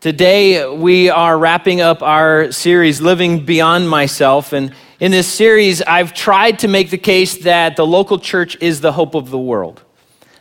[0.00, 4.54] Today, we are wrapping up our series, Living Beyond Myself.
[4.54, 8.80] And in this series, I've tried to make the case that the local church is
[8.80, 9.82] the hope of the world,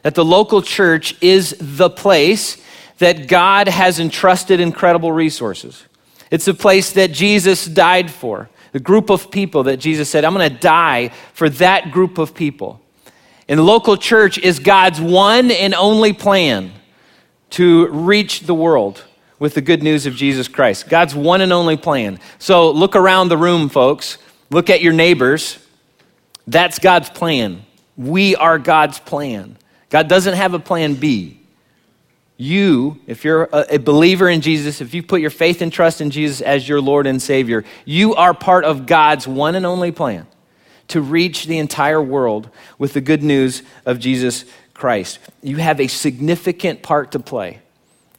[0.03, 2.63] that the local church is the place
[2.99, 5.83] that God has entrusted incredible resources.
[6.31, 10.33] It's a place that Jesus died for, the group of people that Jesus said, I'm
[10.33, 12.79] going to die for that group of people.
[13.49, 16.71] And the local church is God's one and only plan
[17.49, 19.03] to reach the world
[19.39, 20.89] with the good news of Jesus Christ.
[20.89, 22.19] God's one and only plan.
[22.37, 24.17] So look around the room, folks.
[24.51, 25.57] Look at your neighbors.
[26.45, 27.65] That's God's plan.
[27.95, 29.57] We are God's plan.
[29.89, 31.39] God doesn't have a plan B.
[32.37, 36.09] You, if you're a, believer in Jesus, if you put your faith and trust in
[36.09, 40.25] Jesus as your Lord and Savior, you are part of God's one and only plan
[40.87, 45.19] to reach the entire world with the good news of Jesus Christ.
[45.43, 47.59] You have a significant part to play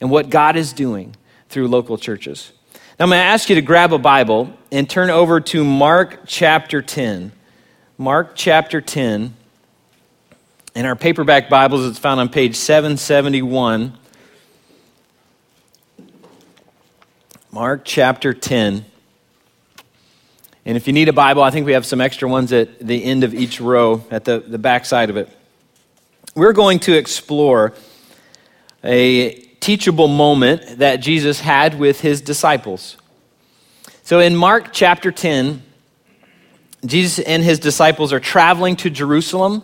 [0.01, 1.15] and what God is doing
[1.47, 2.51] through local churches.
[2.99, 6.21] Now, I'm going to ask you to grab a Bible and turn over to Mark
[6.25, 7.31] chapter 10.
[7.97, 9.35] Mark chapter 10.
[10.73, 13.97] In our paperback Bibles, it's found on page 771.
[17.51, 18.85] Mark chapter 10.
[20.65, 23.03] And if you need a Bible, I think we have some extra ones at the
[23.03, 25.29] end of each row, at the, the back side of it.
[26.33, 27.73] We're going to explore
[28.83, 32.97] a teachable moment that Jesus had with his disciples.
[34.03, 35.63] So in Mark chapter 10,
[36.85, 39.63] Jesus and his disciples are traveling to Jerusalem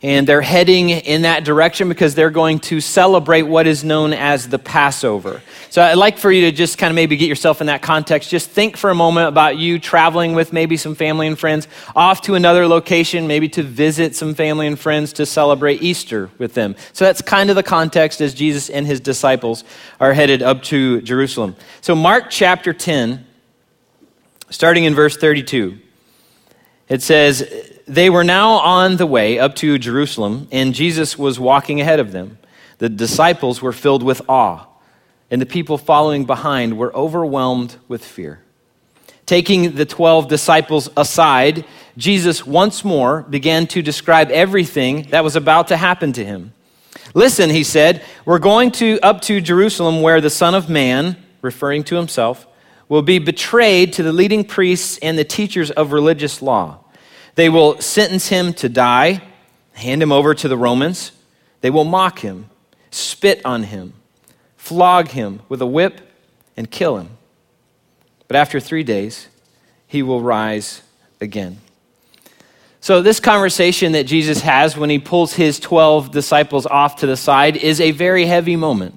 [0.00, 4.48] and they're heading in that direction because they're going to celebrate what is known as
[4.48, 5.42] the Passover.
[5.70, 8.30] So I'd like for you to just kind of maybe get yourself in that context.
[8.30, 12.22] Just think for a moment about you traveling with maybe some family and friends off
[12.22, 16.76] to another location, maybe to visit some family and friends to celebrate Easter with them.
[16.92, 19.64] So that's kind of the context as Jesus and his disciples
[19.98, 21.56] are headed up to Jerusalem.
[21.80, 23.26] So Mark chapter 10,
[24.50, 25.76] starting in verse 32,
[26.88, 31.80] it says, they were now on the way up to Jerusalem, and Jesus was walking
[31.80, 32.38] ahead of them.
[32.78, 34.66] The disciples were filled with awe,
[35.30, 38.40] and the people following behind were overwhelmed with fear.
[39.26, 41.64] Taking the 12 disciples aside,
[41.96, 46.52] Jesus once more began to describe everything that was about to happen to him.
[47.14, 51.84] Listen, he said, we're going to up to Jerusalem where the Son of Man, referring
[51.84, 52.46] to himself,
[52.88, 56.78] will be betrayed to the leading priests and the teachers of religious law.
[57.38, 59.22] They will sentence him to die,
[59.74, 61.12] hand him over to the Romans.
[61.60, 62.50] They will mock him,
[62.90, 63.92] spit on him,
[64.56, 66.00] flog him with a whip,
[66.56, 67.10] and kill him.
[68.26, 69.28] But after three days,
[69.86, 70.82] he will rise
[71.20, 71.58] again.
[72.80, 77.16] So, this conversation that Jesus has when he pulls his 12 disciples off to the
[77.16, 78.96] side is a very heavy moment.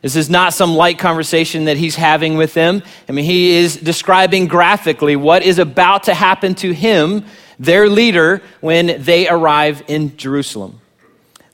[0.00, 2.84] This is not some light conversation that he's having with them.
[3.08, 7.24] I mean, he is describing graphically what is about to happen to him
[7.58, 10.80] their leader when they arrive in Jerusalem.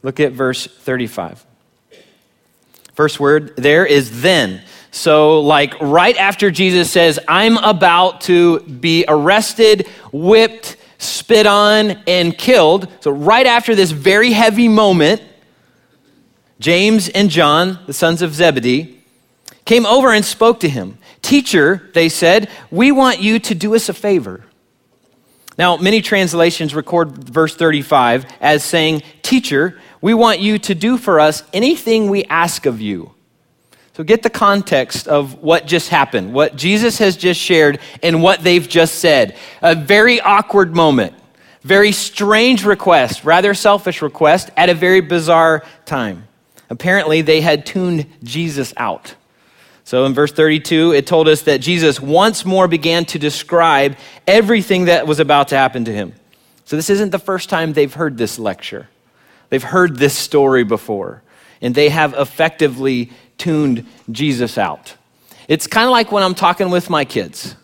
[0.03, 1.45] Look at verse 35.
[2.95, 4.63] First word there is then.
[4.91, 12.37] So, like right after Jesus says, I'm about to be arrested, whipped, spit on, and
[12.37, 12.89] killed.
[13.01, 15.23] So, right after this very heavy moment,
[16.59, 19.01] James and John, the sons of Zebedee,
[19.65, 20.99] came over and spoke to him.
[21.23, 24.45] Teacher, they said, we want you to do us a favor.
[25.61, 31.21] Now, many translations record verse 35 as saying, Teacher, we want you to do for
[31.21, 33.13] us anything we ask of you.
[33.93, 38.43] So get the context of what just happened, what Jesus has just shared, and what
[38.43, 39.37] they've just said.
[39.61, 41.13] A very awkward moment,
[41.61, 46.27] very strange request, rather selfish request at a very bizarre time.
[46.71, 49.15] Apparently, they had tuned Jesus out.
[49.91, 54.85] So in verse 32, it told us that Jesus once more began to describe everything
[54.85, 56.13] that was about to happen to him.
[56.65, 58.89] So this isn't the first time they've heard this lecture.
[59.49, 61.25] They've heard this story before,
[61.61, 64.95] and they have effectively tuned Jesus out.
[65.49, 67.57] It's kind of like when I'm talking with my kids.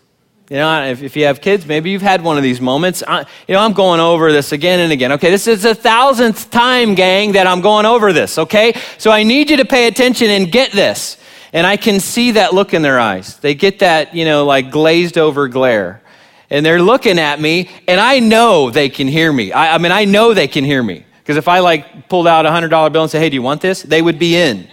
[0.51, 3.05] You know, if, if, you have kids, maybe you've had one of these moments.
[3.07, 5.13] I, you know, I'm going over this again and again.
[5.13, 8.73] Okay, this is the thousandth time, gang, that I'm going over this, okay?
[8.99, 11.19] So I need you to pay attention and get this.
[11.53, 13.39] And I can see that look in their eyes.
[13.39, 16.03] They get that, you know, like glazed over glare.
[16.51, 19.53] And they're looking at me, and I know they can hear me.
[19.53, 21.05] I, I mean, I know they can hear me.
[21.19, 23.61] Because if I like pulled out a $100 bill and said, hey, do you want
[23.61, 23.83] this?
[23.83, 24.69] They would be in.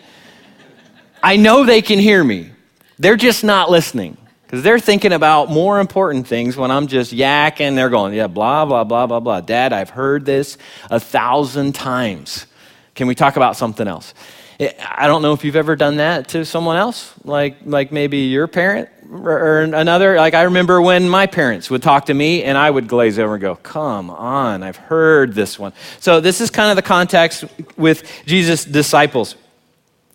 [1.23, 2.51] I know they can hear me.
[2.99, 4.17] They're just not listening.
[4.45, 7.73] Because they're thinking about more important things when I'm just yakking.
[7.73, 9.41] They're going, yeah, blah, blah, blah, blah, blah.
[9.41, 10.59] Dad, I've heard this
[10.91, 12.45] a thousand times.
[12.93, 14.13] Can we talk about something else?
[14.59, 18.47] I don't know if you've ever done that to someone else, like, like maybe your
[18.47, 20.15] parent or another.
[20.15, 23.35] Like, I remember when my parents would talk to me and I would glaze over
[23.35, 25.73] and go, Come on, I've heard this one.
[25.99, 27.45] So, this is kind of the context
[27.77, 29.35] with Jesus' disciples.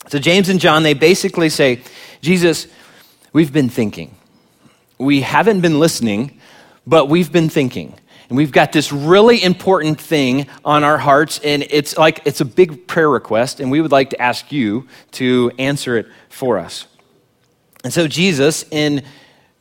[0.08, 1.82] So, James and John, they basically say,
[2.20, 2.66] Jesus,
[3.32, 4.14] we've been thinking.
[4.98, 6.40] We haven't been listening,
[6.86, 7.94] but we've been thinking.
[8.28, 12.44] And we've got this really important thing on our hearts, and it's like it's a
[12.44, 16.86] big prayer request, and we would like to ask you to answer it for us.
[17.84, 19.02] And so, Jesus, in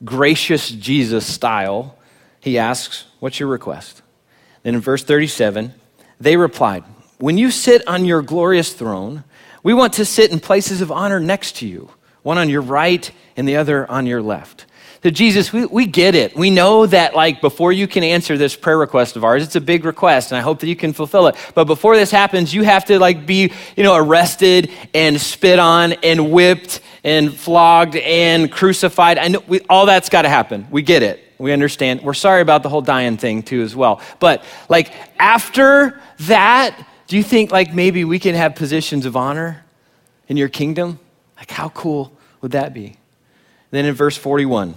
[0.04, 1.98] gracious Jesus style,
[2.42, 4.02] he asks, What's your request?
[4.64, 5.74] Then in verse 37,
[6.20, 6.84] they replied,
[7.20, 9.24] When you sit on your glorious throne,
[9.64, 11.90] we want to sit in places of honor next to you,
[12.22, 14.66] one on your right and the other on your left.
[15.08, 16.36] So, Jesus, we, we get it.
[16.36, 19.62] We know that, like, before you can answer this prayer request of ours, it's a
[19.62, 21.38] big request, and I hope that you can fulfill it.
[21.56, 25.94] But before this happens, you have to, like, be, you know, arrested and spit on
[26.04, 29.18] and whipped and flogged and crucified.
[29.18, 30.68] I know we, all that's got to happen.
[30.70, 31.24] We get it.
[31.38, 32.02] We understand.
[32.02, 34.02] We're sorry about the whole dying thing, too, as well.
[34.20, 39.64] But, like, after that, do you think, like, maybe we can have positions of honor
[40.28, 41.00] in your kingdom?
[41.38, 42.12] Like, how cool
[42.42, 42.98] would that be?
[43.72, 44.76] Then in verse 41,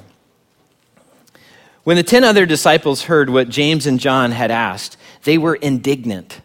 [1.84, 6.40] when the ten other disciples heard what James and John had asked, they were indignant.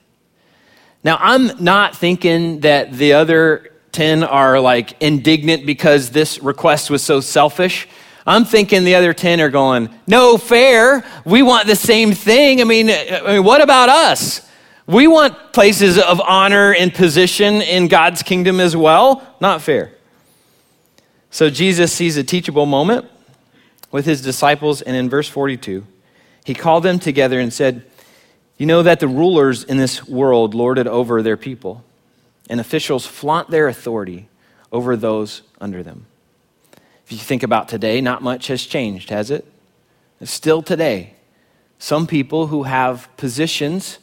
[1.04, 7.04] Now, I'm not thinking that the other 10 are like indignant because this request was
[7.04, 7.88] so selfish.
[8.28, 11.06] I'm thinking the other 10 are going, no fair.
[11.24, 12.60] We want the same thing.
[12.60, 14.50] I mean, I mean, what about us?
[14.88, 19.26] We want places of honor and position in God's kingdom as well.
[19.40, 19.92] Not fair.
[21.30, 23.06] So Jesus sees a teachable moment
[23.96, 25.86] with his disciples, and in verse 42,
[26.44, 27.86] he called them together and said,
[28.58, 31.82] You know that the rulers in this world lord it over their people,
[32.50, 34.28] and officials flaunt their authority
[34.70, 36.08] over those under them.
[37.06, 39.46] If you think about today, not much has changed, has it?
[40.24, 41.14] Still today,
[41.80, 44.00] some people who have positions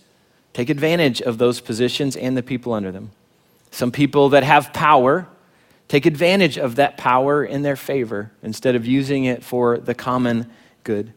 [0.55, 3.11] take advantage of those positions and the people under them.
[3.71, 5.29] Some people that have power
[5.93, 10.51] take advantage of that power in their favor instead of using it for the common
[10.85, 11.13] good.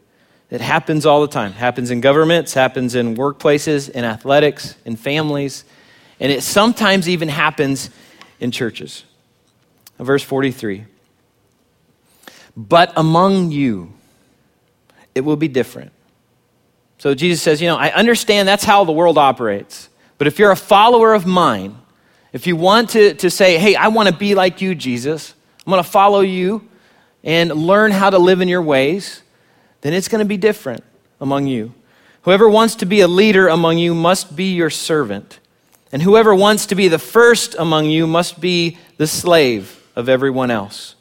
[0.49, 1.51] It happens all the time.
[1.51, 5.63] It happens in governments, happens in workplaces, in athletics, in families,
[6.19, 7.89] and it sometimes even happens
[8.41, 9.05] in churches.
[9.97, 10.83] Verse 43.
[12.57, 13.93] But among you,
[15.15, 15.93] it will be different.
[16.97, 19.87] So Jesus says, You know, I understand that's how the world operates.
[20.17, 21.77] But if you're a follower of mine,
[22.35, 25.33] if you want to, to say, hey, I want to be like you, Jesus,
[25.65, 26.67] I'm going to follow you
[27.23, 29.23] and learn how to live in your ways,
[29.79, 30.83] then it's going to be different
[31.21, 31.73] among you.
[32.23, 35.39] Whoever wants to be a leader among you must be your servant.
[35.93, 40.51] And whoever wants to be the first among you must be the slave of everyone
[40.51, 40.95] else.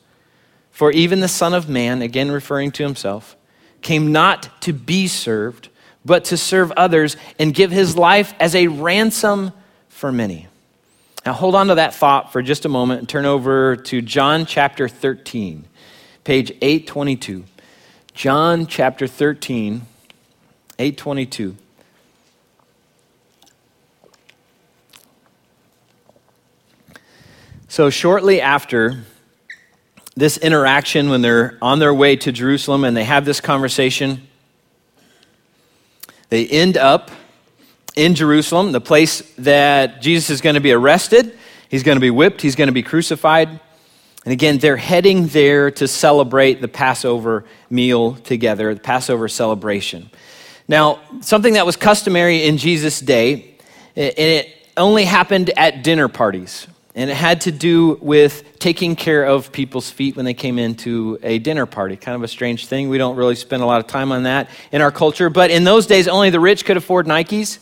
[0.71, 3.35] For even the Son of Man, again referring to himself,
[3.83, 5.69] came not to be served,
[6.05, 9.53] but to serve others and give his life as a ransom
[9.89, 10.47] for many.
[11.25, 14.45] Now, hold on to that thought for just a moment and turn over to John
[14.45, 15.65] chapter 13,
[16.23, 17.45] page 822.
[18.13, 19.87] John chapter 13,
[20.79, 21.57] 822.
[27.69, 29.05] So, shortly after
[30.15, 34.29] this interaction, when they're on their way to Jerusalem and they have this conversation,
[36.29, 37.11] they end up
[37.95, 41.37] in Jerusalem, the place that Jesus is going to be arrested,
[41.69, 43.49] he's going to be whipped, he's going to be crucified.
[43.49, 50.11] And again, they're heading there to celebrate the Passover meal together, the Passover celebration.
[50.67, 53.57] Now, something that was customary in Jesus' day,
[53.95, 56.67] and it only happened at dinner parties.
[56.97, 61.19] And it had to do with taking care of people's feet when they came into
[61.25, 61.97] a dinner party.
[61.97, 62.89] Kind of a strange thing.
[62.89, 65.29] We don't really spend a lot of time on that in our culture.
[65.29, 67.59] But in those days, only the rich could afford Nikes.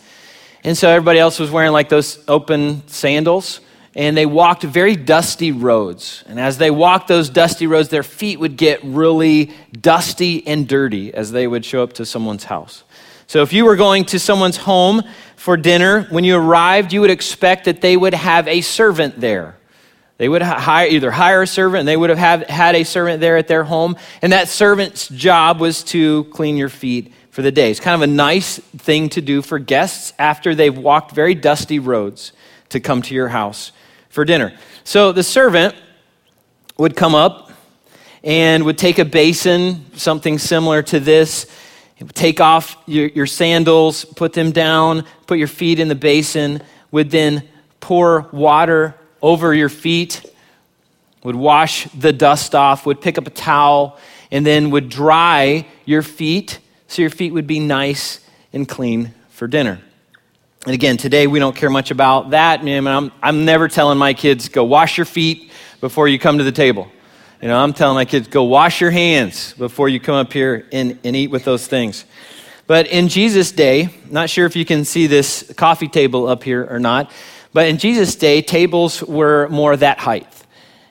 [0.64, 3.60] And so everybody else was wearing like those open sandals.
[3.94, 6.24] And they walked very dusty roads.
[6.26, 11.12] And as they walked those dusty roads, their feet would get really dusty and dirty
[11.12, 12.84] as they would show up to someone's house.
[13.26, 15.02] So if you were going to someone's home
[15.36, 19.56] for dinner, when you arrived, you would expect that they would have a servant there.
[20.16, 23.48] They would hire, either hire a servant, they would have had a servant there at
[23.48, 23.96] their home.
[24.22, 27.70] And that servant's job was to clean your feet for the day.
[27.70, 31.78] It's kind of a nice thing to do for guests after they've walked very dusty
[31.78, 32.32] roads
[32.68, 33.72] to come to your house
[34.10, 34.52] for dinner.
[34.84, 35.74] So the servant
[36.76, 37.50] would come up
[38.22, 41.50] and would take a basin, something similar to this,
[42.12, 47.10] take off your, your sandals, put them down, put your feet in the basin, would
[47.10, 47.48] then
[47.80, 50.22] pour water over your feet,
[51.24, 53.98] would wash the dust off, would pick up a towel,
[54.30, 56.58] and then would dry your feet
[56.92, 58.20] so your feet would be nice
[58.52, 59.80] and clean for dinner.
[60.66, 62.62] And again, today we don't care much about that.
[62.62, 66.44] Man, I'm, I'm never telling my kids, go wash your feet before you come to
[66.44, 66.92] the table.
[67.40, 70.66] You know, I'm telling my kids, go wash your hands before you come up here
[70.70, 72.04] and, and eat with those things.
[72.66, 76.66] But in Jesus' day, not sure if you can see this coffee table up here
[76.70, 77.10] or not,
[77.54, 80.28] but in Jesus' day, tables were more that height.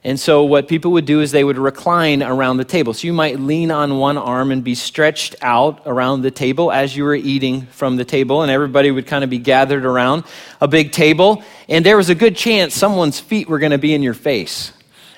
[0.04, 2.92] And so, what people would do is they would recline around the table.
[2.96, 6.98] So, you might lean on one arm and be stretched out around the table as
[6.98, 10.24] you were eating from the table, and everybody would kind of be gathered around
[10.60, 11.44] a big table.
[11.70, 14.74] And there was a good chance someone's feet were going to be in your face.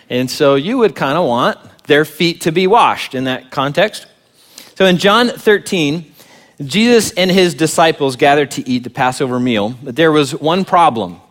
[0.10, 4.06] And so, you would kind of want their feet to be washed in that context.
[4.76, 6.14] So, in John 13,
[6.62, 11.22] Jesus and his disciples gathered to eat the Passover meal, but there was one problem.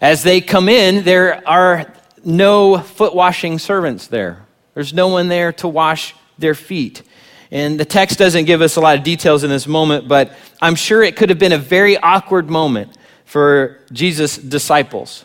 [0.00, 1.94] As they come in, there are
[2.24, 4.46] no foot washing servants there.
[4.74, 7.02] There's no one there to wash their feet.
[7.50, 10.76] And the text doesn't give us a lot of details in this moment, but I'm
[10.76, 15.24] sure it could have been a very awkward moment for Jesus' disciples.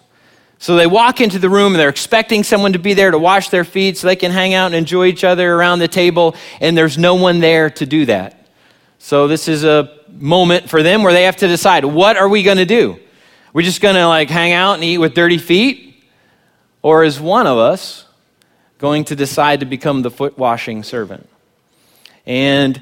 [0.57, 3.49] So they walk into the room and they're expecting someone to be there to wash
[3.49, 6.77] their feet so they can hang out and enjoy each other around the table, and
[6.77, 8.47] there's no one there to do that.
[8.97, 12.41] So this is a moment for them where they have to decide what are we
[12.41, 12.99] going to do?
[13.53, 15.94] We're just going to like hang out and eat with dirty feet?
[16.85, 18.05] Or is one of us
[18.77, 21.27] going to decide to become the foot washing servant?
[22.27, 22.79] And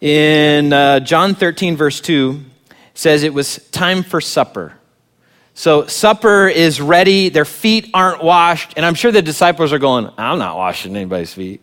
[0.00, 2.42] in uh, John 13, verse 2,
[2.94, 4.72] says it was time for supper.
[5.52, 10.08] So supper is ready, their feet aren't washed, and I'm sure the disciples are going,
[10.16, 11.60] I'm not washing anybody's feet.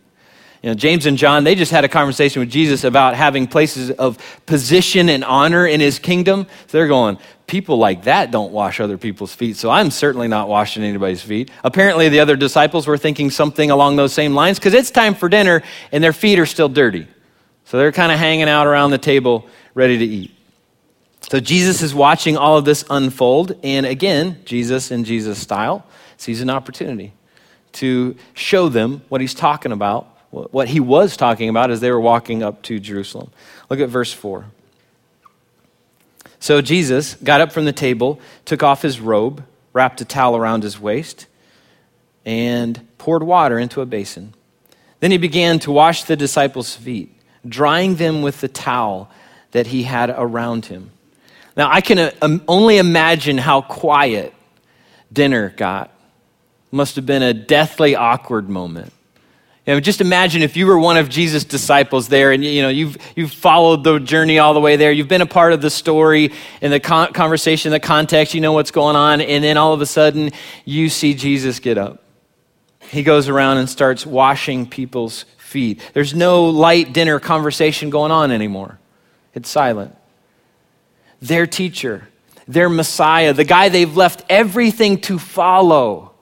[0.62, 3.90] You know, James and John, they just had a conversation with Jesus about having places
[3.90, 6.46] of position and honor in his kingdom.
[6.68, 10.48] So they're going, people like that don't wash other people's feet, so I'm certainly not
[10.48, 11.50] washing anybody's feet.
[11.62, 15.28] Apparently, the other disciples were thinking something along those same lines because it's time for
[15.28, 17.06] dinner and their feet are still dirty.
[17.66, 20.30] So they're kind of hanging out around the table ready to eat.
[21.30, 25.86] So Jesus is watching all of this unfold, and again, Jesus, in Jesus' style,
[26.16, 27.12] sees an opportunity
[27.72, 32.00] to show them what he's talking about what he was talking about as they were
[32.00, 33.30] walking up to Jerusalem.
[33.70, 34.44] Look at verse 4.
[36.44, 40.62] So Jesus got up from the table, took off his robe, wrapped a towel around
[40.62, 41.24] his waist,
[42.26, 44.34] and poured water into a basin.
[45.00, 49.10] Then he began to wash the disciples' feet, drying them with the towel
[49.52, 50.90] that he had around him.
[51.56, 54.34] Now, I can uh, only imagine how quiet
[55.10, 55.96] dinner got.
[56.70, 58.92] Must have been a deathly awkward moment.
[59.66, 62.68] You know, just imagine if you were one of Jesus' disciples there and you know,
[62.68, 64.92] you've, you've followed the journey all the way there.
[64.92, 68.52] You've been a part of the story and the con- conversation, the context, you know
[68.52, 69.22] what's going on.
[69.22, 70.32] And then all of a sudden,
[70.66, 72.02] you see Jesus get up.
[72.90, 75.80] He goes around and starts washing people's feet.
[75.94, 78.78] There's no light dinner conversation going on anymore,
[79.32, 79.96] it's silent.
[81.22, 82.06] Their teacher,
[82.46, 86.12] their Messiah, the guy they've left everything to follow,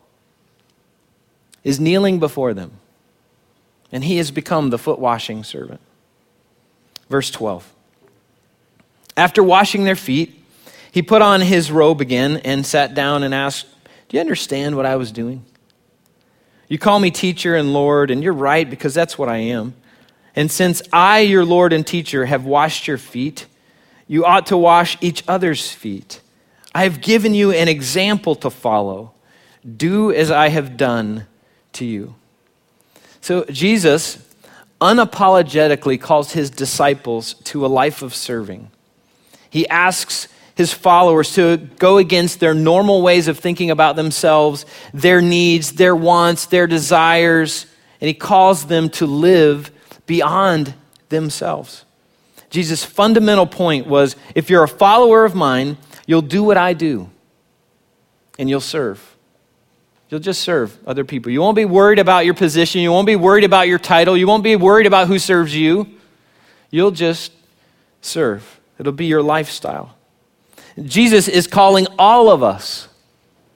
[1.65, 2.79] is kneeling before them
[3.93, 5.81] and he has become the foot washing servant.
[7.09, 7.71] Verse 12.
[9.17, 10.43] After washing their feet,
[10.91, 13.67] he put on his robe again and sat down and asked,
[14.09, 15.45] Do you understand what I was doing?
[16.69, 19.75] You call me teacher and Lord, and you're right because that's what I am.
[20.35, 23.47] And since I, your Lord and teacher, have washed your feet,
[24.07, 26.21] you ought to wash each other's feet.
[26.75, 29.13] I have given you an example to follow.
[29.77, 31.27] Do as I have done
[31.75, 32.15] to you.
[33.23, 34.19] So Jesus
[34.81, 38.71] unapologetically calls his disciples to a life of serving.
[39.49, 40.27] He asks
[40.57, 45.97] his followers to go against their normal ways of thinking about themselves, their needs, their
[45.97, 47.67] wants, their desires,
[48.01, 49.71] and he calls them to live
[50.07, 50.75] beyond
[51.09, 51.85] themselves.
[52.51, 57.09] Jesus' fundamental point was if you're a follower of mine, you'll do what I do
[58.37, 59.12] and you'll serve.
[60.13, 61.33] You'll just serve other people.
[61.33, 62.83] You won't be worried about your position.
[62.83, 64.15] You won't be worried about your title.
[64.15, 65.87] You won't be worried about who serves you.
[66.71, 67.33] You'll just
[68.03, 68.61] serve.
[68.79, 69.97] It'll be your lifestyle.
[70.79, 72.89] Jesus is calling all of us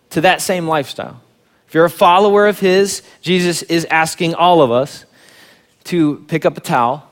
[0.08, 1.20] to that same lifestyle.
[1.68, 5.04] If you're a follower of His, Jesus is asking all of us
[5.84, 7.06] to pick up a towel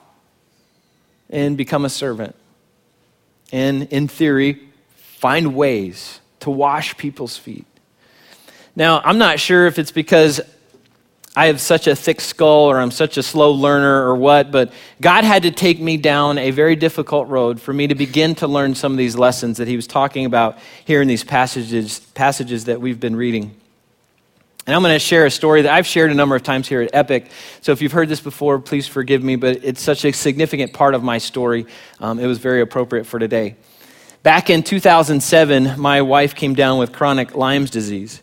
[1.28, 2.34] and become a servant.
[3.52, 4.60] And in theory,
[4.94, 7.66] find ways to wash people's feet
[8.76, 10.40] now, I'm not sure if it's because
[11.36, 14.72] I have such a thick skull or I'm such a slow learner or what, but
[15.00, 18.46] God had to take me down a very difficult road for me to begin to
[18.46, 22.66] learn some of these lessons that He was talking about here in these passages, passages
[22.66, 23.54] that we've been reading.
[24.66, 26.80] And I'm going to share a story that I've shared a number of times here
[26.80, 27.26] at Epic.
[27.60, 30.94] So if you've heard this before, please forgive me, but it's such a significant part
[30.94, 31.66] of my story.
[32.00, 33.56] Um, it was very appropriate for today.
[34.22, 38.22] Back in 2007, my wife came down with chronic Lyme's disease.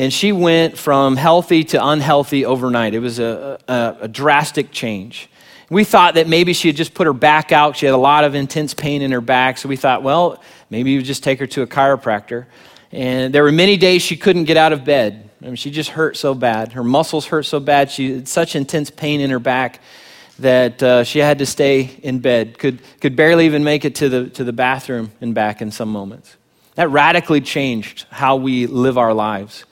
[0.00, 2.94] And she went from healthy to unhealthy overnight.
[2.94, 5.28] It was a, a, a drastic change.
[5.68, 7.76] We thought that maybe she had just put her back out.
[7.76, 9.58] She had a lot of intense pain in her back.
[9.58, 12.46] So we thought, well, maybe you would just take her to a chiropractor.
[12.92, 15.28] And there were many days she couldn't get out of bed.
[15.42, 16.72] I mean, she just hurt so bad.
[16.72, 17.90] Her muscles hurt so bad.
[17.90, 19.80] She had such intense pain in her back
[20.38, 24.08] that uh, she had to stay in bed, could, could barely even make it to
[24.08, 26.38] the, to the bathroom and back in some moments.
[26.76, 29.66] That radically changed how we live our lives.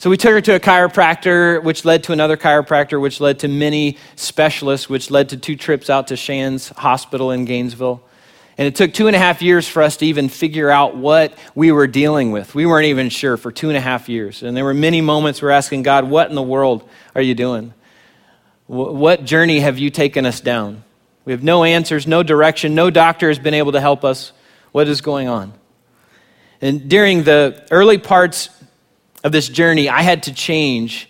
[0.00, 3.48] So we took her to a chiropractor, which led to another chiropractor, which led to
[3.48, 8.00] many specialists, which led to two trips out to Shands Hospital in Gainesville.
[8.56, 11.36] And it took two and a half years for us to even figure out what
[11.56, 12.54] we were dealing with.
[12.54, 14.44] We weren't even sure for two and a half years.
[14.44, 17.74] And there were many moments we're asking God, what in the world are you doing?
[18.68, 20.84] What journey have you taken us down?
[21.24, 22.76] We have no answers, no direction.
[22.76, 24.32] No doctor has been able to help us.
[24.70, 25.54] What is going on?
[26.60, 28.50] And during the early parts
[29.24, 31.08] of this journey, I had to change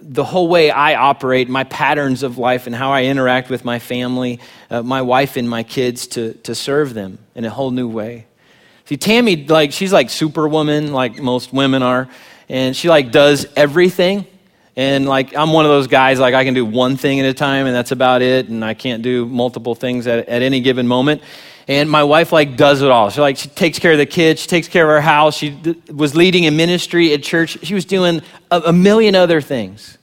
[0.00, 3.78] the whole way I operate, my patterns of life, and how I interact with my
[3.78, 7.88] family, uh, my wife, and my kids to, to serve them in a whole new
[7.88, 8.26] way.
[8.86, 12.08] See, Tammy, like, she's like superwoman, like most women are,
[12.48, 14.26] and she like does everything.
[14.76, 17.34] And like, I'm one of those guys, like, I can do one thing at a
[17.34, 20.86] time, and that's about it, and I can't do multiple things at, at any given
[20.86, 21.20] moment
[21.68, 23.10] and my wife like does it all.
[23.10, 25.36] She like she takes care of the kids, she takes care of her house.
[25.36, 25.56] She
[25.92, 27.58] was leading a ministry at church.
[27.62, 29.98] She was doing a, a million other things,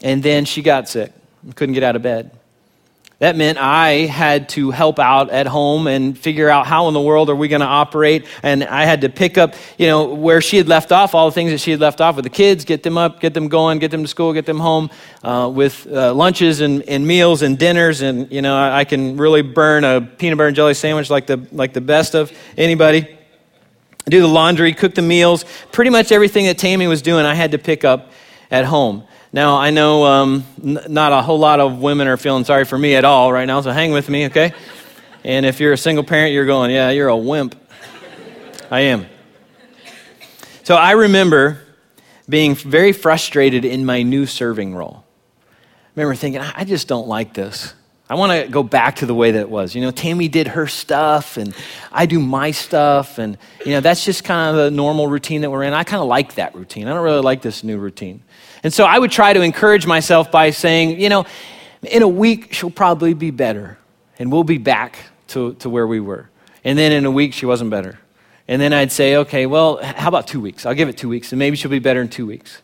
[0.00, 1.12] and then she got sick,
[1.54, 2.37] couldn't get out of bed.
[3.20, 7.00] That meant I had to help out at home and figure out how in the
[7.00, 8.26] world are we going to operate.
[8.44, 11.32] And I had to pick up, you know, where she had left off, all the
[11.32, 13.80] things that she had left off with the kids, get them up, get them going,
[13.80, 14.88] get them to school, get them home
[15.24, 18.02] uh, with uh, lunches and, and, meals and dinners.
[18.02, 21.26] And, you know, I, I can really burn a peanut butter and jelly sandwich like
[21.26, 23.18] the, like the best of anybody.
[24.08, 27.50] Do the laundry, cook the meals, pretty much everything that Tammy was doing, I had
[27.50, 28.12] to pick up
[28.48, 29.07] at home.
[29.32, 32.78] Now, I know um, n- not a whole lot of women are feeling sorry for
[32.78, 34.52] me at all right now, so hang with me, okay?
[35.22, 37.54] And if you're a single parent, you're going, yeah, you're a wimp.
[38.70, 39.06] I am.
[40.64, 41.60] So I remember
[42.28, 45.04] being very frustrated in my new serving role.
[45.48, 47.74] I remember thinking, I just don't like this.
[48.10, 49.74] I want to go back to the way that it was.
[49.74, 51.54] You know, Tammy did her stuff and
[51.92, 53.18] I do my stuff.
[53.18, 53.36] And,
[53.66, 55.74] you know, that's just kind of the normal routine that we're in.
[55.74, 56.88] I kind of like that routine.
[56.88, 58.22] I don't really like this new routine.
[58.68, 61.24] And so I would try to encourage myself by saying, you know,
[61.84, 63.78] in a week, she'll probably be better,
[64.18, 66.28] and we'll be back to, to where we were.
[66.64, 67.98] And then in a week, she wasn't better.
[68.46, 70.66] And then I'd say, okay, well, how about two weeks?
[70.66, 72.60] I'll give it two weeks, and maybe she'll be better in two weeks.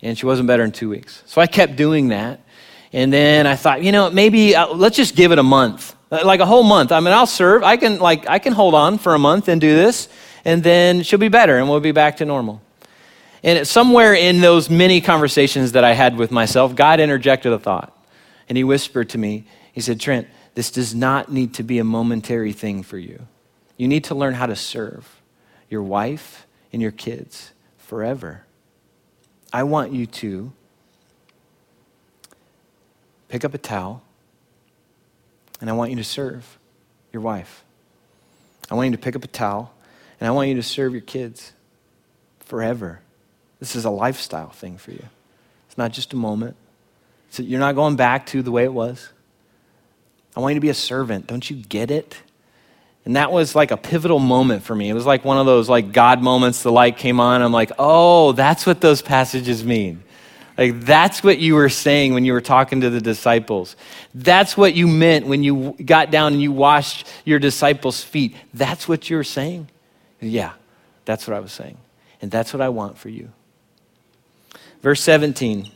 [0.00, 1.22] And she wasn't better in two weeks.
[1.26, 2.40] So I kept doing that.
[2.94, 6.22] And then I thought, you know, maybe uh, let's just give it a month, uh,
[6.24, 6.92] like a whole month.
[6.92, 7.62] I mean, I'll serve.
[7.62, 10.08] I can, like, I can hold on for a month and do this,
[10.46, 12.62] and then she'll be better, and we'll be back to normal.
[13.42, 17.96] And somewhere in those many conversations that I had with myself, God interjected a thought.
[18.48, 21.84] And He whispered to me, He said, Trent, this does not need to be a
[21.84, 23.26] momentary thing for you.
[23.76, 25.20] You need to learn how to serve
[25.68, 28.44] your wife and your kids forever.
[29.52, 30.52] I want you to
[33.28, 34.02] pick up a towel
[35.60, 36.58] and I want you to serve
[37.12, 37.64] your wife.
[38.70, 39.74] I want you to pick up a towel
[40.20, 41.52] and I want you to serve your kids
[42.40, 43.01] forever.
[43.62, 45.04] This is a lifestyle thing for you.
[45.68, 46.56] It's not just a moment.
[47.30, 49.08] So you're not going back to the way it was.
[50.34, 51.28] I want you to be a servant.
[51.28, 52.16] Don't you get it?
[53.04, 54.88] And that was like a pivotal moment for me.
[54.88, 56.64] It was like one of those like God moments.
[56.64, 57.40] The light came on.
[57.40, 60.02] I'm like, oh, that's what those passages mean.
[60.58, 63.76] Like that's what you were saying when you were talking to the disciples.
[64.12, 68.34] That's what you meant when you got down and you washed your disciples' feet.
[68.52, 69.68] That's what you were saying?
[70.20, 70.54] Yeah,
[71.04, 71.76] that's what I was saying.
[72.20, 73.30] And that's what I want for you.
[74.82, 75.70] Verse 17.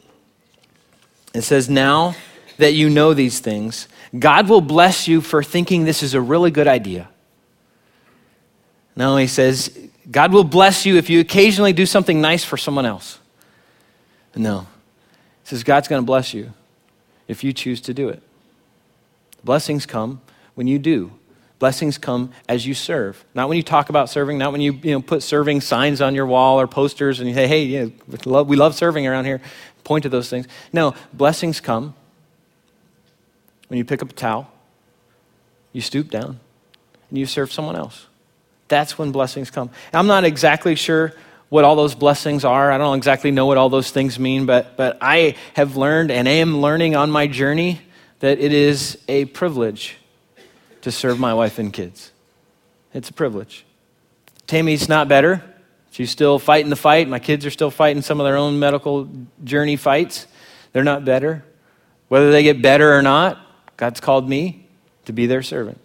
[1.34, 2.14] It says, Now
[2.58, 3.88] that you know these things,
[4.18, 7.08] God will bless you for thinking this is a really good idea.
[8.96, 9.78] No, he says,
[10.10, 13.18] God will bless you if you occasionally do something nice for someone else.
[14.34, 14.60] No.
[15.42, 16.52] He says, God's going to bless you
[17.28, 18.22] if you choose to do it.
[19.44, 20.20] Blessings come
[20.54, 21.12] when you do
[21.58, 23.24] Blessings come as you serve.
[23.34, 26.14] Not when you talk about serving, not when you, you know, put serving signs on
[26.14, 29.40] your wall or posters and you say, hey, you know, we, love, serving around here.
[29.82, 30.46] Point to those things.
[30.72, 31.94] No, blessings come
[33.68, 34.50] when you pick up a towel,
[35.72, 36.38] you stoop down,
[37.08, 38.06] and you serve someone else.
[38.68, 39.70] That's when blessings come.
[39.92, 41.14] I'm not exactly sure
[41.48, 42.70] what all those blessings are.
[42.70, 46.28] I don't exactly know what all those things mean, but, but I have learned and
[46.28, 47.80] am learning on my journey
[48.20, 49.96] that it is a privilege
[50.86, 52.12] to serve my wife and kids.
[52.94, 53.66] It's a privilege.
[54.46, 55.42] Tammy's not better.
[55.90, 57.08] She's still fighting the fight.
[57.08, 59.08] My kids are still fighting some of their own medical
[59.42, 60.28] journey fights.
[60.72, 61.44] They're not better.
[62.06, 63.36] Whether they get better or not,
[63.76, 64.68] God's called me
[65.06, 65.80] to be their servant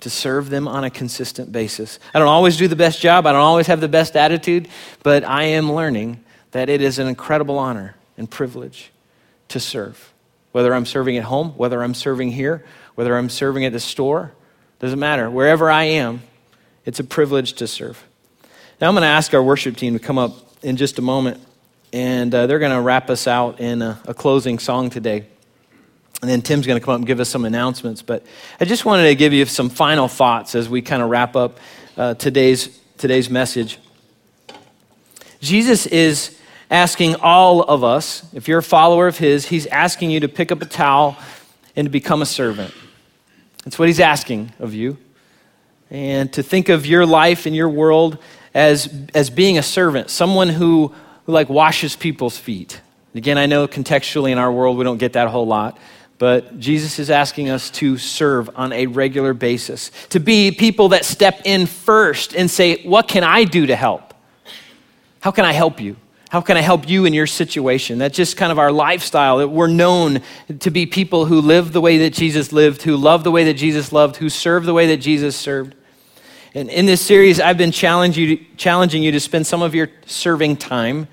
[0.00, 2.00] to serve them on a consistent basis.
[2.12, 4.66] I don't always do the best job, I don't always have the best attitude,
[5.04, 8.90] but I am learning that it is an incredible honor and privilege
[9.46, 10.12] to serve.
[10.50, 12.64] Whether I'm serving at home, whether I'm serving here,
[12.96, 14.32] whether I'm serving at the store,
[14.80, 15.30] doesn't matter.
[15.30, 16.22] Wherever I am,
[16.84, 18.04] it's a privilege to serve.
[18.80, 20.32] Now I'm going to ask our worship team to come up
[20.62, 21.40] in just a moment,
[21.92, 25.26] and uh, they're going to wrap us out in a, a closing song today.
[26.22, 28.02] And then Tim's going to come up and give us some announcements.
[28.02, 28.24] But
[28.58, 31.58] I just wanted to give you some final thoughts as we kind of wrap up
[31.96, 33.78] uh, today's, today's message.
[35.40, 36.38] Jesus is
[36.70, 40.50] asking all of us, if you're a follower of his, he's asking you to pick
[40.50, 41.16] up a towel
[41.76, 42.72] and to become a servant.
[43.66, 44.96] That's what he's asking of you.
[45.90, 48.16] And to think of your life and your world
[48.54, 52.80] as, as being a servant, someone who, who like washes people's feet.
[53.16, 55.78] Again, I know contextually in our world we don't get that a whole lot.
[56.18, 61.04] But Jesus is asking us to serve on a regular basis, to be people that
[61.04, 64.14] step in first and say, What can I do to help?
[65.18, 65.96] How can I help you?
[66.30, 67.98] How can I help you in your situation?
[67.98, 69.38] That's just kind of our lifestyle.
[69.38, 70.22] That we're known
[70.58, 73.54] to be people who live the way that Jesus lived, who love the way that
[73.54, 75.74] Jesus loved, who serve the way that Jesus served.
[76.54, 79.88] And in this series, I've been challenging you, challenging you to spend some of your
[80.06, 81.06] serving time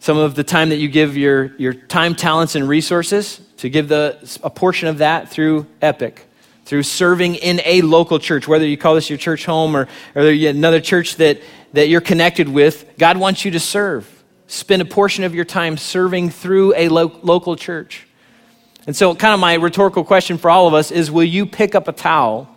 [0.00, 3.88] some of the time that you give your, your time, talents, and resources, to give
[3.88, 6.26] the, a portion of that through Epic,
[6.70, 10.22] through serving in a local church, whether you call this your church home or, or
[10.22, 11.40] another church that,
[11.72, 14.08] that you're connected with, God wants you to serve.
[14.46, 18.06] Spend a portion of your time serving through a lo- local church.
[18.86, 21.74] And so, kind of my rhetorical question for all of us is will you pick
[21.74, 22.48] up a towel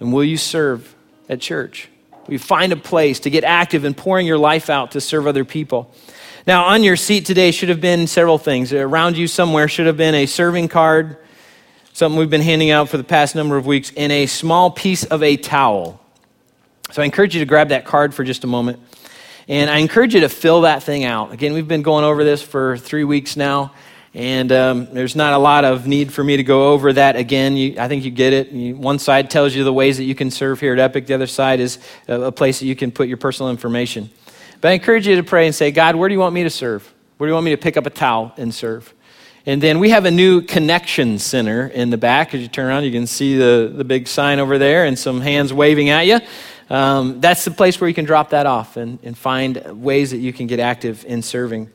[0.00, 0.94] and will you serve
[1.30, 1.88] at church?
[2.26, 5.26] Will you find a place to get active in pouring your life out to serve
[5.26, 5.94] other people?
[6.46, 8.70] Now, on your seat today should have been several things.
[8.74, 11.16] Around you somewhere should have been a serving card,
[11.92, 15.04] something we've been handing out for the past number of weeks, in a small piece
[15.04, 16.00] of a towel.
[16.90, 18.80] So I encourage you to grab that card for just a moment.
[19.48, 21.32] And I encourage you to fill that thing out.
[21.32, 23.72] Again, we've been going over this for three weeks now,
[24.14, 27.56] and um, there's not a lot of need for me to go over that again.
[27.56, 28.50] You, I think you get it.
[28.50, 31.14] You, one side tells you the ways that you can serve here at Epic, the
[31.14, 34.10] other side is a, a place that you can put your personal information.
[34.60, 36.50] But I encourage you to pray and say, God, where do you want me to
[36.50, 36.92] serve?
[37.16, 38.92] Where do you want me to pick up a towel and serve?
[39.46, 42.34] And then we have a new connection center in the back.
[42.34, 45.20] As you turn around, you can see the, the big sign over there and some
[45.20, 46.20] hands waving at you.
[46.68, 50.18] Um, that's the place where you can drop that off and, and find ways that
[50.18, 51.70] you can get active in serving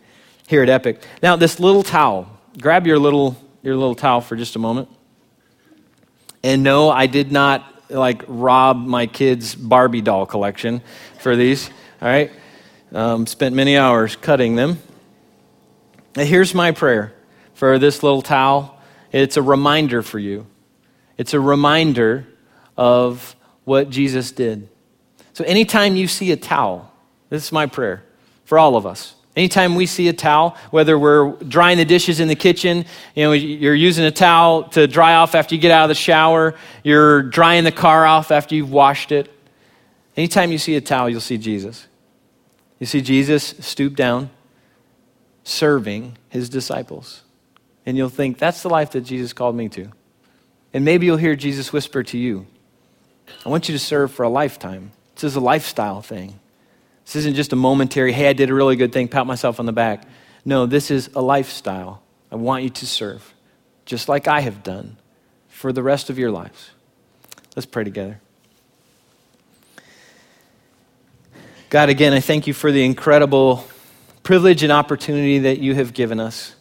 [0.47, 1.03] here at Epic.
[1.23, 2.29] Now, this little towel,
[2.61, 4.87] grab your little, your little towel for just a moment.
[6.43, 10.81] And no, I did not like rob my kids' Barbie doll collection
[11.19, 11.69] for these.
[12.01, 12.31] All right.
[12.91, 14.77] Um, spent many hours cutting them.
[16.15, 17.13] Here's my prayer
[17.55, 18.75] for this little towel
[19.15, 20.45] it's a reminder for you.
[21.17, 22.27] It's a reminder
[22.75, 24.67] of what Jesus did.
[25.31, 26.91] So, anytime you see a towel,
[27.29, 28.03] this is my prayer
[28.43, 29.15] for all of us.
[29.37, 33.31] Anytime we see a towel, whether we're drying the dishes in the kitchen, you know,
[33.31, 37.21] you're using a towel to dry off after you get out of the shower, you're
[37.21, 39.31] drying the car off after you've washed it.
[40.15, 41.87] Anytime you see a towel, you'll see Jesus.
[42.79, 44.29] You see, Jesus stooped down,
[45.43, 47.24] serving his disciples.
[47.85, 49.89] And you'll think, that's the life that Jesus called me to.
[50.73, 52.47] And maybe you'll hear Jesus whisper to you,
[53.45, 54.91] I want you to serve for a lifetime.
[55.15, 56.39] This is a lifestyle thing.
[57.05, 59.65] This isn't just a momentary, hey, I did a really good thing, pat myself on
[59.65, 60.03] the back.
[60.43, 62.01] No, this is a lifestyle.
[62.31, 63.33] I want you to serve,
[63.85, 64.97] just like I have done,
[65.47, 66.71] for the rest of your lives.
[67.55, 68.19] Let's pray together.
[71.69, 73.65] God, again, I thank you for the incredible
[74.23, 76.55] privilege and opportunity that you have given us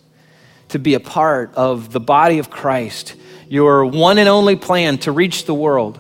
[0.75, 3.15] to be a part of the body of Christ,
[3.49, 5.97] your one and only plan to reach the world.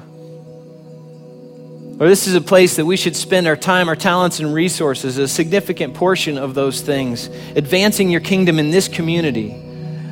[2.00, 5.16] Or this is a place that we should spend our time, our talents, and resources,
[5.16, 9.54] a significant portion of those things, advancing your kingdom in this community.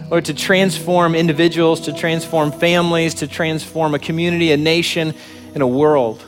[0.08, 5.12] Lord, to transform individuals, to transform families, to transform a community, a nation,
[5.54, 6.24] and a world.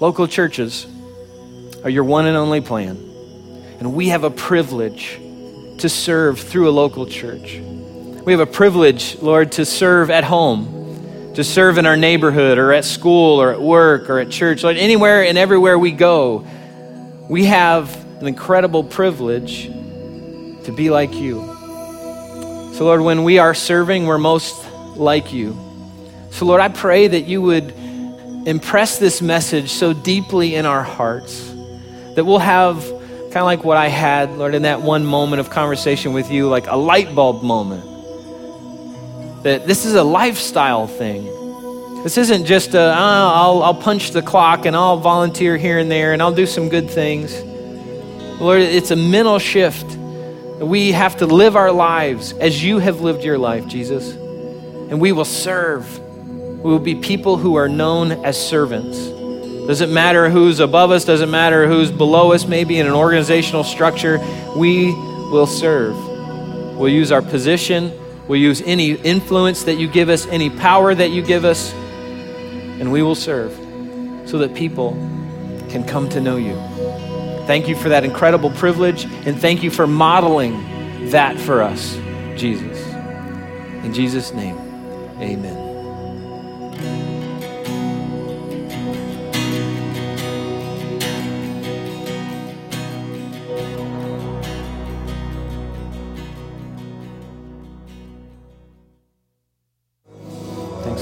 [0.00, 0.86] Local churches
[1.82, 2.96] are your one and only plan.
[3.78, 5.18] And we have a privilege
[5.82, 7.58] to serve through a local church.
[8.24, 12.72] We have a privilege, Lord, to serve at home, to serve in our neighborhood or
[12.72, 14.62] at school or at work or at church.
[14.62, 16.46] Lord, anywhere and everywhere we go,
[17.28, 21.40] we have an incredible privilege to be like you.
[22.74, 24.64] So, Lord, when we are serving, we're most
[24.96, 25.58] like you.
[26.30, 27.74] So, Lord, I pray that you would
[28.46, 31.52] impress this message so deeply in our hearts
[32.14, 33.01] that we'll have
[33.32, 36.48] kind of like what I had, Lord, in that one moment of conversation with you,
[36.48, 37.82] like a light bulb moment.
[39.42, 41.24] That this is a lifestyle thing.
[42.02, 45.90] This isn't just a, oh, I'll, I'll punch the clock and I'll volunteer here and
[45.90, 47.42] there and I'll do some good things.
[48.40, 49.96] Lord, it's a mental shift
[50.62, 54.12] we have to live our lives as you have lived your life, Jesus.
[54.12, 55.98] And we will serve.
[55.98, 59.08] We will be people who are known as servants.
[59.66, 64.18] Doesn't matter who's above us, doesn't matter who's below us, maybe in an organizational structure,
[64.56, 64.92] we
[65.30, 65.96] will serve.
[66.76, 67.92] We'll use our position,
[68.26, 72.90] we'll use any influence that you give us, any power that you give us, and
[72.90, 73.52] we will serve
[74.28, 74.92] so that people
[75.70, 76.54] can come to know you.
[77.46, 81.96] Thank you for that incredible privilege, and thank you for modeling that for us,
[82.36, 82.84] Jesus.
[83.84, 84.56] In Jesus' name,
[85.20, 85.61] amen.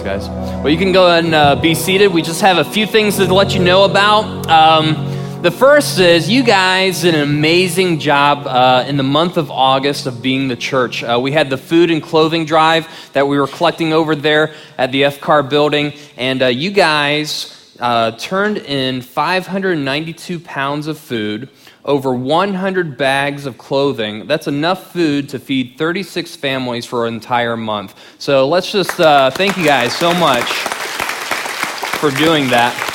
[0.00, 0.30] Thanks, guys.
[0.62, 2.08] Well, you can go and uh, be seated.
[2.08, 4.48] We just have a few things to let you know about.
[4.48, 9.50] Um, the first is you guys did an amazing job uh, in the month of
[9.50, 11.04] August of being the church.
[11.04, 14.90] Uh, we had the food and clothing drive that we were collecting over there at
[14.90, 21.50] the FCAR building, and uh, you guys uh, turned in 592 pounds of food,
[21.84, 24.26] over 100 bags of clothing.
[24.26, 27.94] That's enough food to feed 36 families for an entire month.
[28.18, 30.48] So let's just uh, thank you guys so much
[31.98, 32.89] for doing that.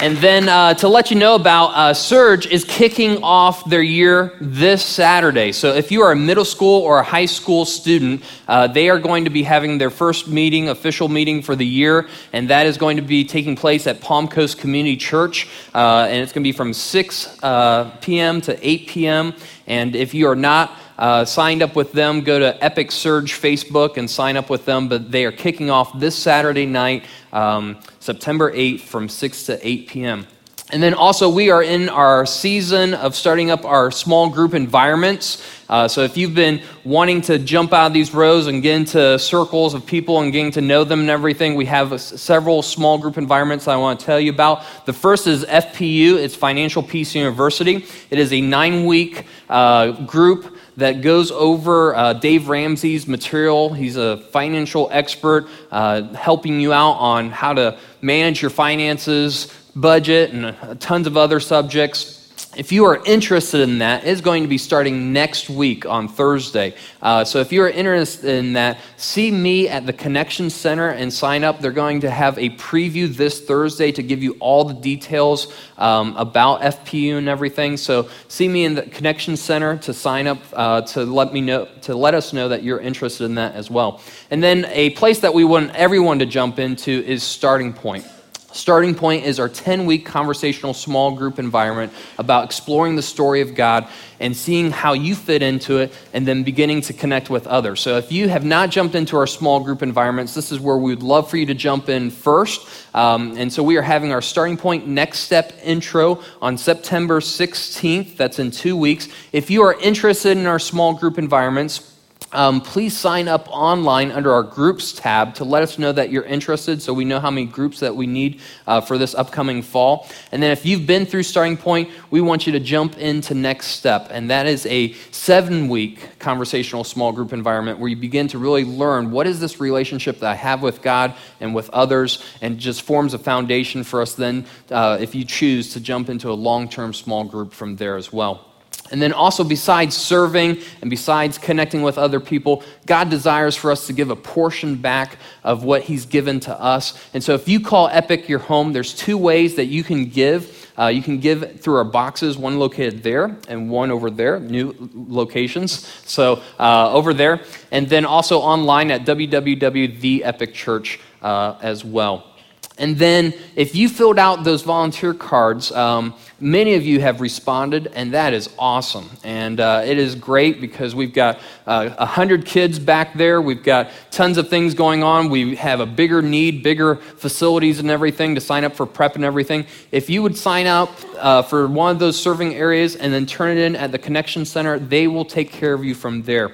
[0.00, 4.36] And then uh, to let you know about uh, Surge is kicking off their year
[4.40, 5.52] this Saturday.
[5.52, 8.98] So if you are a middle school or a high school student, uh, they are
[8.98, 12.76] going to be having their first meeting, official meeting for the year, and that is
[12.76, 16.48] going to be taking place at Palm Coast Community Church, uh, and it's going to
[16.48, 18.40] be from 6 uh, p.m.
[18.42, 19.32] to 8 p.m.
[19.66, 23.96] And if you are not uh, signed up with them, go to Epic Surge Facebook
[23.96, 24.88] and sign up with them.
[24.88, 29.88] But they are kicking off this Saturday night, um, September 8th, from 6 to 8
[29.88, 30.26] p.m.
[30.70, 35.44] And then also, we are in our season of starting up our small group environments.
[35.68, 39.18] Uh, so, if you've been wanting to jump out of these rows and get into
[39.18, 43.18] circles of people and getting to know them and everything, we have several small group
[43.18, 44.64] environments I want to tell you about.
[44.86, 47.84] The first is FPU, it's Financial Peace University.
[48.08, 53.72] It is a nine week uh, group that goes over uh, Dave Ramsey's material.
[53.72, 60.32] He's a financial expert, uh, helping you out on how to manage your finances, budget,
[60.32, 62.23] and tons of other subjects
[62.56, 66.74] if you are interested in that, it's going to be starting next week on Thursday.
[67.02, 71.12] Uh, so if you are interested in that, see me at the Connection Center and
[71.12, 71.60] sign up.
[71.60, 76.16] They're going to have a preview this Thursday to give you all the details um,
[76.16, 77.76] about FPU and everything.
[77.76, 81.68] So see me in the Connection Center to sign up uh, to let me know
[81.82, 84.00] to let us know that you're interested in that as well.
[84.30, 88.06] And then a place that we want everyone to jump into is Starting Point.
[88.54, 93.56] Starting Point is our 10 week conversational small group environment about exploring the story of
[93.56, 93.88] God
[94.20, 97.80] and seeing how you fit into it and then beginning to connect with others.
[97.80, 100.94] So, if you have not jumped into our small group environments, this is where we
[100.94, 102.68] would love for you to jump in first.
[102.94, 108.16] Um, and so, we are having our Starting Point Next Step intro on September 16th.
[108.16, 109.08] That's in two weeks.
[109.32, 111.93] If you are interested in our small group environments,
[112.34, 116.24] um, please sign up online under our groups tab to let us know that you're
[116.24, 120.08] interested so we know how many groups that we need uh, for this upcoming fall.
[120.32, 123.68] And then if you've been through Starting Point, we want you to jump into Next
[123.68, 124.08] Step.
[124.10, 128.64] And that is a seven week conversational small group environment where you begin to really
[128.64, 132.82] learn what is this relationship that I have with God and with others, and just
[132.82, 136.68] forms a foundation for us then, uh, if you choose, to jump into a long
[136.68, 138.53] term small group from there as well.
[138.94, 143.88] And then also, besides serving and besides connecting with other people, God desires for us
[143.88, 146.96] to give a portion back of what He's given to us.
[147.12, 150.70] And so, if you call Epic your home, there's two ways that you can give.
[150.78, 154.72] Uh, you can give through our boxes, one located there and one over there, new
[154.94, 155.88] locations.
[156.06, 157.40] So uh, over there.
[157.72, 162.33] And then also online at www.theepicchurch uh, as well.
[162.76, 167.86] And then, if you filled out those volunteer cards, um, many of you have responded,
[167.94, 169.08] and that is awesome.
[169.22, 173.40] And uh, it is great because we've got uh, 100 kids back there.
[173.40, 175.30] We've got tons of things going on.
[175.30, 179.24] We have a bigger need, bigger facilities and everything to sign up for prep and
[179.24, 179.66] everything.
[179.92, 183.56] If you would sign up uh, for one of those serving areas and then turn
[183.56, 186.50] it in at the Connection Center, they will take care of you from there.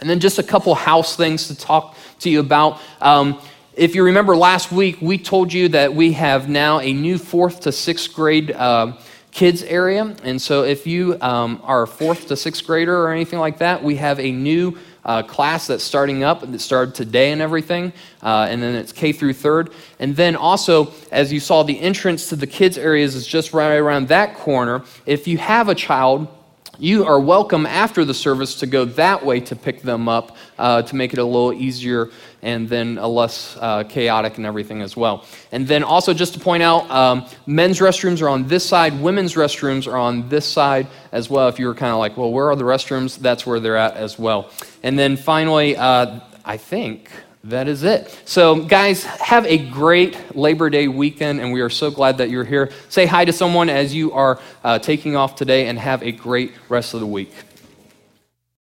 [0.00, 2.80] And then, just a couple house things to talk to you about.
[3.00, 3.40] Um,
[3.76, 7.60] if you remember last week, we told you that we have now a new fourth
[7.60, 8.92] to sixth grade uh,
[9.30, 10.14] kids area.
[10.22, 13.82] And so if you um, are a fourth to sixth grader or anything like that,
[13.82, 17.92] we have a new uh, class that's starting up that started today and everything.
[18.22, 19.70] Uh, and then it's K through third.
[19.98, 23.74] And then also, as you saw, the entrance to the kids' areas is just right
[23.74, 24.84] around that corner.
[25.04, 26.28] If you have a child,
[26.78, 30.82] you are welcome after the service to go that way to pick them up uh,
[30.82, 32.10] to make it a little easier
[32.42, 35.24] and then a less uh, chaotic and everything as well.
[35.52, 39.34] And then also, just to point out, um, men's restrooms are on this side, women's
[39.34, 41.48] restrooms are on this side as well.
[41.48, 43.18] If you were kind of like, well, where are the restrooms?
[43.18, 44.50] That's where they're at as well.
[44.82, 47.10] And then finally, uh, I think
[47.44, 48.10] that is it.
[48.24, 52.44] So, guys, have a great Labor Day weekend, and we are so glad that you're
[52.44, 52.70] here.
[52.88, 56.52] Say hi to someone as you are uh, taking off today, and have a great
[56.70, 57.32] rest of the week.